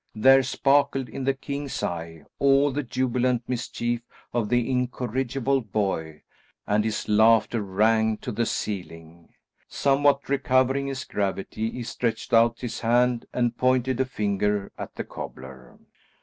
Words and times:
There 0.15 0.41
sparkled 0.41 1.09
in 1.09 1.25
the 1.25 1.33
king's 1.35 1.83
eye 1.83 2.25
all 2.39 2.71
the 2.71 2.81
jubilant 2.81 3.47
mischief 3.47 4.01
of 4.33 4.49
the 4.49 4.67
incorrigible 4.67 5.61
boy, 5.61 6.23
and 6.65 6.83
his 6.83 7.07
laughter 7.07 7.61
rang 7.61 8.17
to 8.17 8.31
the 8.31 8.47
ceiling. 8.47 9.35
Somewhat 9.67 10.27
recovering 10.27 10.87
his 10.87 11.03
gravity 11.03 11.69
he 11.69 11.83
stretched 11.83 12.33
out 12.33 12.61
his 12.61 12.79
hand 12.79 13.27
and 13.31 13.55
pointed 13.59 13.99
a 13.99 14.05
finger 14.05 14.71
at 14.75 14.95
the 14.95 15.03
cobbler. 15.03 15.77